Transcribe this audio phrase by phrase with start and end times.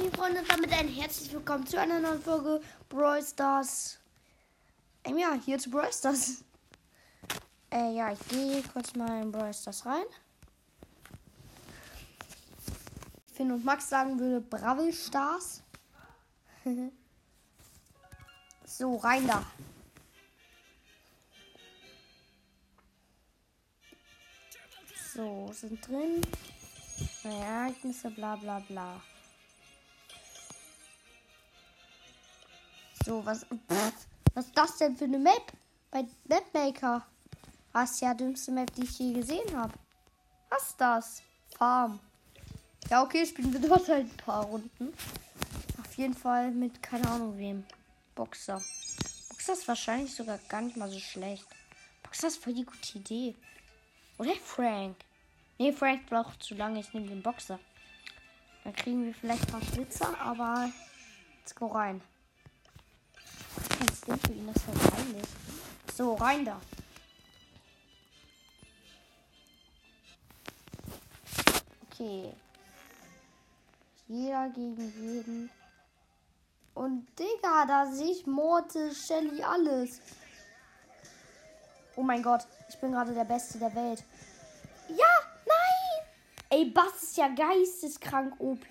[0.00, 3.98] liebe Freunde, und damit ein herzlich willkommen zu einer neuen Folge Brawl Stars.
[5.04, 6.44] Ähm, ja, hier zu Brawl Stars.
[7.70, 10.04] Äh, ja, ich gehe kurz mal in Brawl Stars rein.
[13.34, 15.62] Finn und Max sagen würde Bravel Stars.
[18.64, 19.44] so, rein da.
[25.14, 26.22] So, sind drin.
[27.24, 29.02] Ereignisse, bla bla bla.
[33.04, 33.44] So, was.
[33.44, 35.52] Pff, was ist das denn für eine Map?
[35.90, 37.06] Bei Mapmaker.
[37.72, 39.72] Was ja dümmste Map, die ich je gesehen habe.
[40.50, 41.22] Was ist das?
[41.56, 42.00] Farm.
[42.90, 44.92] Ja, okay, spielen wir dort halt ein paar Runden.
[45.80, 47.64] Auf jeden Fall mit keine Ahnung wem.
[48.14, 48.62] Boxer.
[49.30, 51.46] Boxer ist wahrscheinlich sogar gar nicht mal so schlecht.
[52.02, 53.34] Boxer ist voll die gute Idee.
[54.18, 54.96] Oder Frank?
[55.58, 56.80] Nee, Frank braucht zu lange.
[56.80, 57.58] Ich nehme den Boxer.
[58.64, 60.70] Dann kriegen wir vielleicht ein paar Schlitzer, aber
[61.40, 62.00] let's go rein.
[63.82, 65.28] Kein Skin für ihn, das ist peinlich.
[65.96, 66.60] So, rein da.
[71.90, 72.32] Okay.
[74.06, 75.50] Jeder gegen jeden.
[76.74, 80.00] Und Digga, da sehe ich Mortis, Shelly, alles.
[81.96, 84.04] Oh mein Gott, ich bin gerade der Beste der Welt.
[84.88, 85.12] Ja,
[85.44, 86.06] nein!
[86.50, 88.64] Ey, Bass ist ja geisteskrank OP.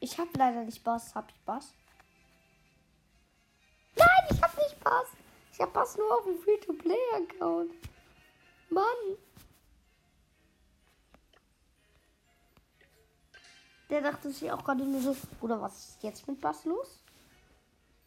[0.00, 1.14] Ich hab leider nicht Bass.
[1.14, 1.74] Hab ich Bass?
[4.30, 5.08] Ich hab nicht Bass.
[5.52, 7.72] Ich hab Bass nur auf dem Free-to-Play-Account.
[8.70, 8.84] Mann.
[13.90, 17.02] Der dachte sich auch gerade nur so, oder was ist jetzt mit Bass los?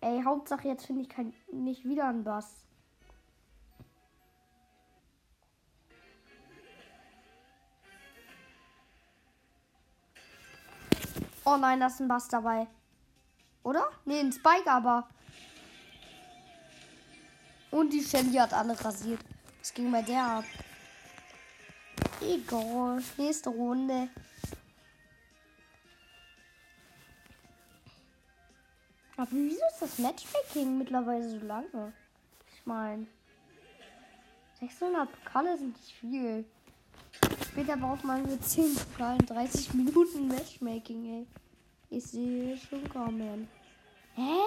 [0.00, 2.64] Ey, Hauptsache jetzt finde ich kein, nicht wieder einen Bass.
[11.44, 12.68] Oh nein, da ist ein Bass dabei.
[13.64, 13.90] Oder?
[14.04, 15.08] Nee, ein Spike aber.
[17.74, 19.18] Und die Shelly hat alle rasiert.
[19.58, 20.44] Was ging bei der ab?
[22.20, 23.02] Egal.
[23.16, 24.08] Nächste Runde.
[29.16, 31.92] Aber wieso ist das Matchmaking mittlerweile so lange?
[32.54, 33.08] Ich meine,
[34.60, 36.44] 600 Pokale sind nicht viel.
[37.42, 41.26] Später braucht man für 10 Pokalen 30 Minuten Matchmaking, ey.
[41.90, 43.48] Ich sehe schon kommen.
[44.14, 44.38] Hä?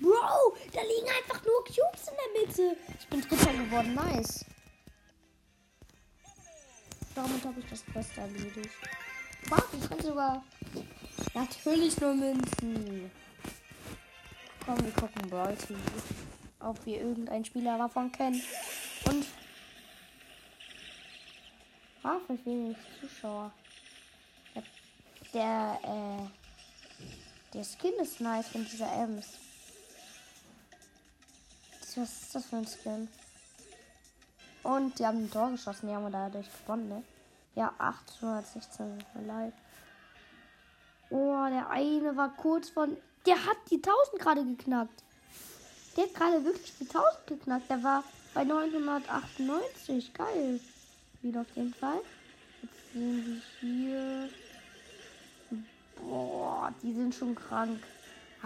[0.00, 2.76] Bro, da liegen einfach nur Cubes in der Mitte.
[2.98, 4.44] Ich bin Dritter geworden, nice.
[7.14, 8.70] Damit habe ich das Beste erledigt.
[9.48, 10.44] Warte, ich kann sogar
[11.32, 13.10] natürlich nur Münzen.
[14.64, 15.78] Komm, wir gucken Brawl TV.
[16.60, 18.42] Ob wir irgendeinen Spieler davon kennen.
[19.06, 19.26] Und.
[22.02, 23.52] Ah, vielleicht wenig Zuschauer.
[24.54, 24.62] Der,
[25.32, 26.44] der, äh.
[27.54, 29.43] Der Skin ist nice von dieser Ems.
[31.96, 33.08] Was ist das für ein Skin?
[34.62, 35.88] Und die haben ein Tor geschossen.
[35.88, 37.02] Die haben wir dadurch gewonnen, ne?
[37.54, 39.52] Ja, 816 leid.
[41.10, 42.96] Oh, der eine war kurz von
[43.26, 45.02] der hat die 1000 gerade geknackt.
[45.96, 47.70] Der hat gerade wirklich die 1000 geknackt.
[47.70, 50.12] Der war bei 998.
[50.12, 50.60] Geil.
[51.22, 52.00] Wieder auf jeden Fall.
[52.62, 54.28] Jetzt sehen wir hier.
[55.96, 57.80] Boah, die sind schon krank.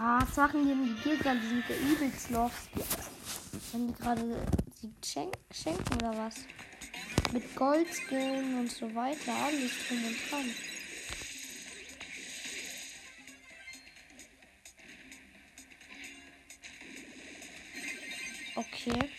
[0.01, 1.35] Ah, was machen die Gegner?
[1.35, 2.69] Die sind der übelst lost.
[3.73, 4.47] Wenn die gerade
[4.79, 6.35] sie schenk schenken oder was?
[7.33, 9.33] Mit Goldskin und so weiter.
[9.35, 10.55] Alles drum und dran.
[18.55, 19.09] Okay.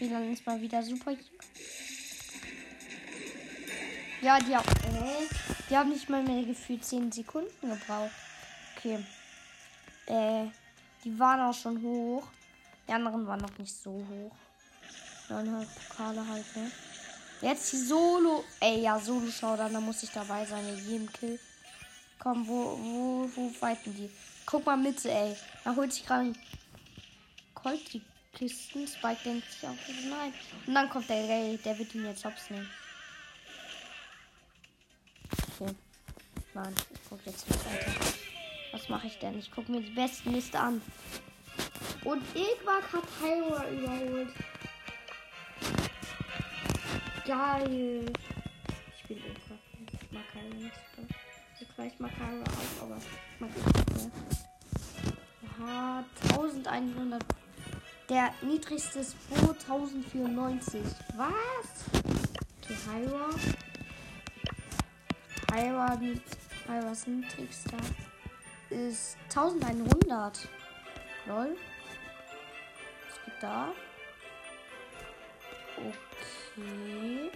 [0.00, 1.38] WLAN ist mal wieder super hier.
[4.20, 5.28] Ja, die haben, äh,
[5.70, 8.10] die haben nicht mal mehr gefühlt 10 Sekunden gebraucht.
[8.76, 8.98] Okay.
[10.08, 10.46] Äh,
[11.04, 12.24] die waren auch schon hoch.
[12.86, 14.36] Die anderen waren noch nicht so hoch.
[15.28, 16.70] 900 Pokale halt, ne?
[17.42, 18.44] Jetzt die Solo.
[18.60, 21.38] Ey, ja, Solo-Showdown, da muss ich dabei sein in jedem Kill.
[22.18, 24.10] Komm, wo, wo, wo fighten die?
[24.46, 25.36] Guck mal Mitte, ey.
[25.62, 26.32] Da holt sich gerade
[27.54, 28.02] Colt die
[28.32, 28.88] Kisten.
[28.88, 29.76] Spike denkt sich auch,
[30.08, 30.32] nein.
[30.66, 32.68] Und dann kommt der Ray, der wird ihn jetzt hops nehmen.
[35.60, 35.74] Okay.
[36.54, 38.27] Nein, ich guck jetzt nicht weiter.
[38.78, 39.36] Was mache ich denn?
[39.36, 40.80] Ich gucke mir die besten Liste an.
[42.04, 44.28] Und Egwag hat Hyra überholt.
[47.26, 48.06] Geil.
[48.96, 49.58] Ich bin Egwag.
[50.00, 50.72] Ich mag Hyra nicht.
[51.60, 54.10] Ich mag Hyra auch, aber ich mag Egwag mehr.
[55.58, 57.24] Aha, 1100
[58.08, 60.82] der niedrigste ist 2094.
[61.16, 62.04] Was?
[62.62, 63.30] Okay, Hyra.
[65.52, 66.38] Hyra liegt
[66.68, 67.76] Iras niedrigster
[68.70, 70.48] ist 1100.
[71.26, 71.56] Lol.
[73.06, 73.72] Was gibt da?
[75.76, 77.30] Okay.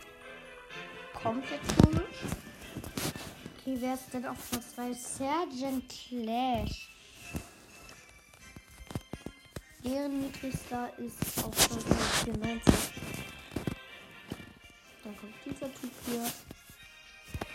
[1.14, 2.18] Komplett komisch.
[3.58, 4.92] Okay, wer ist denn auf Platz 2?
[4.92, 6.88] Sergeant Clash.
[9.84, 12.74] Deren niedrigster ist auf Platz 94.
[15.04, 16.22] Dann kommt dieser Typ hier.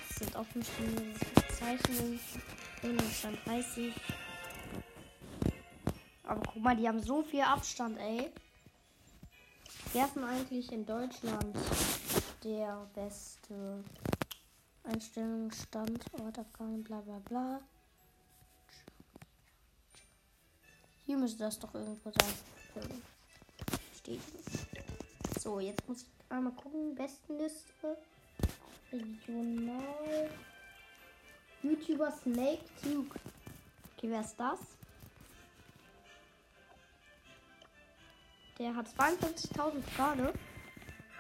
[0.08, 2.20] Das sind die Bezeichnungen.
[2.80, 3.94] Stand 30.
[6.24, 8.32] Aber guck mal, die haben so viel Abstand, ey.
[9.94, 11.56] Wer ist eigentlich in Deutschland
[12.44, 13.84] der beste
[14.84, 16.06] Einstellungsstand?
[16.22, 17.62] Ortabgaben, bla bla bla.
[21.06, 22.34] Hier müsste das doch irgendwo sein.
[23.98, 24.22] Steht.
[25.40, 26.94] So, jetzt muss ich einmal gucken.
[26.96, 27.98] Bestenliste.
[28.92, 30.30] Regional.
[31.64, 33.20] YouTuber Snake Duke.
[33.96, 34.60] Okay, wer ist das?
[38.60, 40.34] Der hat 52.000 gerade.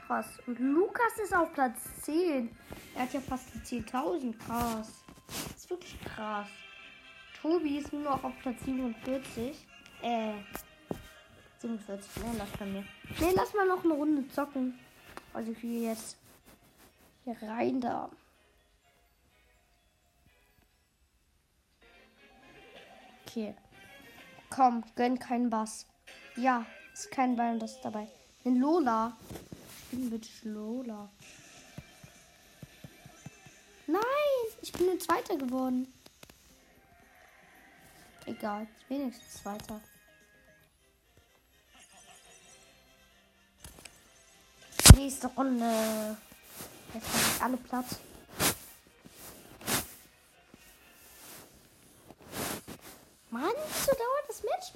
[0.05, 0.39] Krass.
[0.47, 2.49] Und Lukas ist auf Platz 10.
[2.95, 4.37] Er hat ja fast die 10.000.
[4.37, 5.03] Krass.
[5.27, 6.47] Das ist wirklich krass.
[7.41, 9.67] Tobi ist nur noch auf Platz 47.
[10.01, 10.33] Äh.
[11.59, 12.23] 47.
[12.23, 12.81] Ne, lass bei mir.
[13.19, 14.79] Ne, lass mal noch eine Runde zocken.
[15.33, 16.17] Also hier jetzt.
[17.25, 18.09] Hier rein da.
[23.27, 23.53] Okay.
[24.50, 25.85] Komm, gönn keinen Bass.
[26.38, 28.07] Ja, ist kein das dabei.
[28.45, 29.18] Den Lola.
[29.91, 31.09] Ich bin bitte Lola.
[33.85, 34.01] Nein,
[34.62, 35.94] ich bin ein Zweiter geworden.
[38.25, 39.81] Egal, wenigstens Zweiter.
[44.95, 46.18] Nächste Runde.
[46.94, 47.85] Jetzt sind alle platt.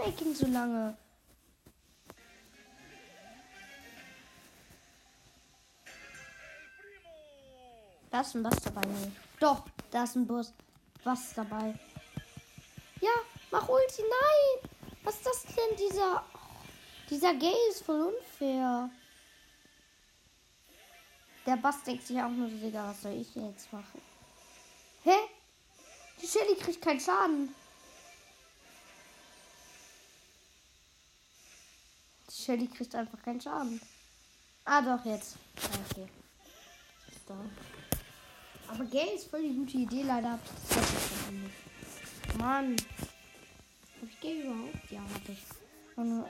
[0.01, 0.98] Das Matchmaking so lange.
[8.09, 8.81] Da ist ein Bus dabei.
[8.81, 9.12] Nee.
[9.39, 10.53] Doch, da ist ein Bus.
[11.03, 11.74] Was dabei?
[13.00, 13.12] Ja,
[13.51, 14.01] mach Ulti.
[14.01, 14.69] Nein!
[15.03, 15.77] Was ist das denn?
[15.77, 16.24] Dieser.
[17.09, 18.89] Dieser Gay ist voll unfair.
[21.45, 24.01] Der Bass denkt sich auch nur so, Digga, was soll ich jetzt machen?
[25.04, 25.15] Hä?
[26.21, 27.54] Die Shelly kriegt keinen Schaden.
[32.41, 33.79] Shelly kriegt einfach keinen Schaden.
[34.65, 35.35] Ah, doch, jetzt.
[35.57, 36.07] Ah, okay.
[37.27, 37.35] Da.
[38.67, 42.38] Aber Gay ist voll die gute Idee, leider hab ich das nicht.
[42.38, 42.75] Mann.
[44.01, 44.91] Hab ich Gay überhaupt?
[44.91, 45.43] Ja, hab ich.
[45.95, 46.25] Und,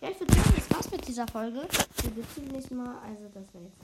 [0.00, 1.60] ja, ich würde sagen, das war's mit dieser Folge.
[1.60, 1.70] Wir
[2.00, 2.98] sehen uns beim nächsten Mal.
[2.98, 3.80] Also, das war jetzt